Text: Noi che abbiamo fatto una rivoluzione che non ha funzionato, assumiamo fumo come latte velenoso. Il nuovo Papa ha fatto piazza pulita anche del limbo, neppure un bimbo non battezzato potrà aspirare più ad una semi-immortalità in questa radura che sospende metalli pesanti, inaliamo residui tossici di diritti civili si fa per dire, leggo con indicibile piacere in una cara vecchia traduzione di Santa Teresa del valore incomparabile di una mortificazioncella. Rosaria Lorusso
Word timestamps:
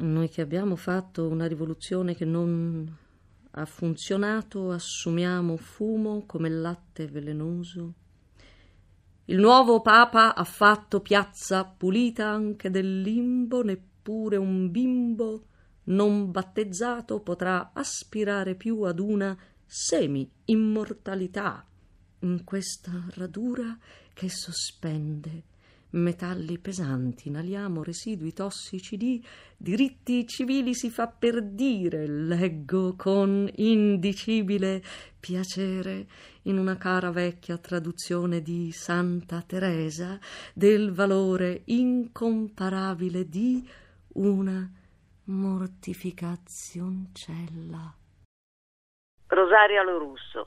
Noi 0.00 0.28
che 0.28 0.42
abbiamo 0.42 0.76
fatto 0.76 1.26
una 1.26 1.46
rivoluzione 1.46 2.14
che 2.14 2.24
non 2.24 2.96
ha 3.50 3.64
funzionato, 3.64 4.70
assumiamo 4.70 5.56
fumo 5.56 6.24
come 6.24 6.48
latte 6.48 7.08
velenoso. 7.08 7.94
Il 9.24 9.40
nuovo 9.40 9.80
Papa 9.80 10.36
ha 10.36 10.44
fatto 10.44 11.00
piazza 11.00 11.64
pulita 11.64 12.28
anche 12.28 12.70
del 12.70 13.00
limbo, 13.00 13.62
neppure 13.62 14.36
un 14.36 14.70
bimbo 14.70 15.46
non 15.84 16.30
battezzato 16.30 17.20
potrà 17.20 17.70
aspirare 17.72 18.54
più 18.54 18.82
ad 18.82 19.00
una 19.00 19.36
semi-immortalità 19.66 21.66
in 22.20 22.44
questa 22.44 22.92
radura 23.14 23.76
che 24.12 24.30
sospende 24.30 25.42
metalli 25.90 26.58
pesanti, 26.58 27.28
inaliamo 27.28 27.82
residui 27.82 28.32
tossici 28.32 28.96
di 28.96 29.22
diritti 29.56 30.26
civili 30.26 30.74
si 30.74 30.90
fa 30.90 31.06
per 31.08 31.42
dire, 31.42 32.06
leggo 32.06 32.94
con 32.96 33.48
indicibile 33.56 34.82
piacere 35.18 36.06
in 36.42 36.58
una 36.58 36.76
cara 36.76 37.10
vecchia 37.10 37.56
traduzione 37.58 38.42
di 38.42 38.70
Santa 38.72 39.42
Teresa 39.42 40.18
del 40.54 40.92
valore 40.92 41.62
incomparabile 41.66 43.28
di 43.28 43.68
una 44.14 44.66
mortificazioncella. 45.24 47.94
Rosaria 49.26 49.82
Lorusso 49.82 50.46